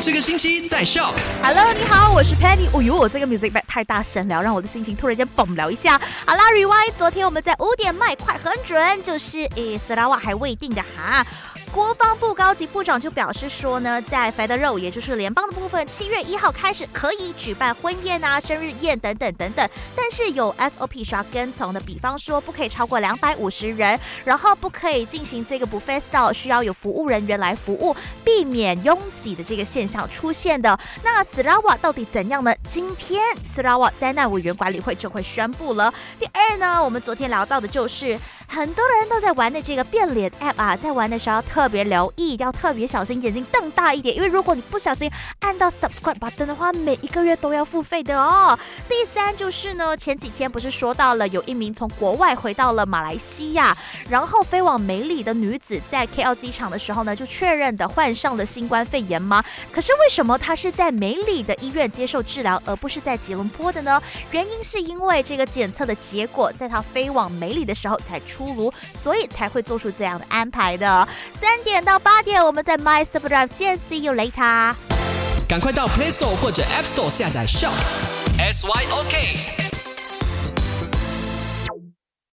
[0.00, 1.12] 这个星期在笑。
[1.42, 2.66] Hello，你好，我是 Penny。
[2.72, 6.00] 哦呦，这个 music back 太大声了，让我的心情突然间蹦了一下。
[6.24, 11.26] 好啦，Rewind，昨天我们在五点卖快很准，就是诶，斯拉瓦还未定的哈。
[11.72, 27.94] 国防部高级部长就表示说呢，在 Federal 也就是联邦的部分，七月一号开始可以举办婚宴啊、生日宴等等等等，但是有 SOP 需要跟从的，比方说不可以超过两百五十人，然后不可以进行这个 buffet style，需要有服务人员来服务，
[28.24, 30.76] 避免拥挤的这个现象出现的。
[31.04, 32.52] 那 s r a w a 到底怎样呢？
[32.64, 35.92] 今天 s r a w a 灾难委员管理会就会宣布了。
[36.18, 38.18] 第二呢，我们昨天聊到的就是。
[38.52, 48.58] 很多人都在玩的这个变脸 App 啊，在玩的时候要特别留意，要特别小心，眼睛瞪大一点，因为如果你不小心按到 Subscribe button 的话，每一个月都要付费的哦。
[48.88, 53.76] 第三就是呢，前几天不是说到了有一名从国外回到了马来西亚，
[54.08, 59.44] 然后飞往梅里的女子，在 KL 机场的时候呢，就确认的患上了新冠肺炎吗？
[59.70, 64.02] 可是为什么她是在梅里的医院接受治疗，而不是在吉隆坡的呢？
[64.32, 68.39] 原因是因为这个检测的结果在她飞往梅里的时候才出。
[68.40, 71.06] 出炉，所以才会做出这样的安排的。
[71.38, 74.74] 三点到八点，我们在 My s u b r i v e 见，See you later。
[75.46, 77.70] 赶快到 Play Store 或者 App Store 下载 Shop
[78.38, 79.69] S Y O K。